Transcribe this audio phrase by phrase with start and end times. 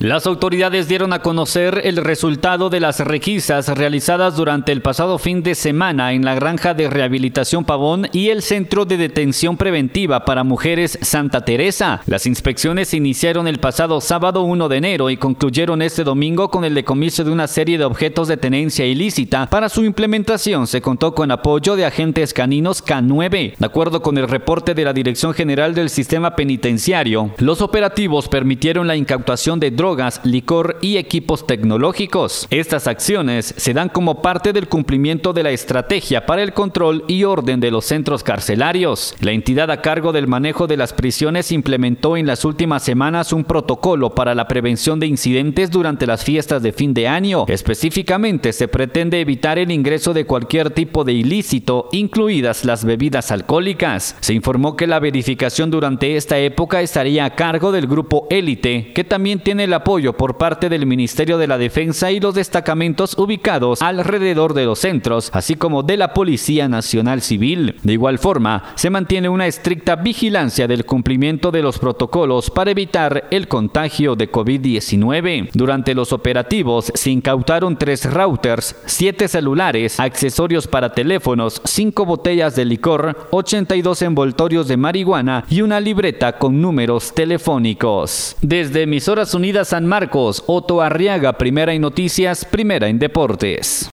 [0.00, 5.42] Las autoridades dieron a conocer el resultado de las requisas realizadas durante el pasado fin
[5.42, 10.44] de semana en la granja de rehabilitación Pavón y el centro de detención preventiva para
[10.44, 12.00] mujeres Santa Teresa.
[12.06, 16.74] Las inspecciones iniciaron el pasado sábado 1 de enero y concluyeron este domingo con el
[16.74, 19.50] decomiso de una serie de objetos de tenencia ilícita.
[19.50, 23.56] Para su implementación se contó con apoyo de agentes caninos K9.
[23.58, 28.86] De acuerdo con el reporte de la Dirección General del Sistema Penitenciario, los operativos permitieron
[28.86, 29.87] la incautación de drogas,
[30.24, 32.46] licor y equipos tecnológicos.
[32.50, 37.24] Estas acciones se dan como parte del cumplimiento de la estrategia para el control y
[37.24, 39.14] orden de los centros carcelarios.
[39.20, 43.44] La entidad a cargo del manejo de las prisiones implementó en las últimas semanas un
[43.44, 47.44] protocolo para la prevención de incidentes durante las fiestas de fin de año.
[47.48, 54.16] Específicamente se pretende evitar el ingreso de cualquier tipo de ilícito, incluidas las bebidas alcohólicas.
[54.20, 59.04] Se informó que la verificación durante esta época estaría a cargo del grupo élite, que
[59.04, 63.82] también tiene el apoyo por parte del Ministerio de la Defensa y los destacamentos ubicados
[63.82, 67.76] alrededor de los centros, así como de la Policía Nacional Civil.
[67.82, 73.26] De igual forma, se mantiene una estricta vigilancia del cumplimiento de los protocolos para evitar
[73.30, 75.50] el contagio de COVID-19.
[75.54, 82.64] Durante los operativos se incautaron tres routers, siete celulares, accesorios para teléfonos, cinco botellas de
[82.64, 88.36] licor, 82 envoltorios de marihuana y una libreta con números telefónicos.
[88.40, 93.86] Desde Emisoras Unidas San Marcos, Otto Arriaga, primera en noticias, primera en deportes.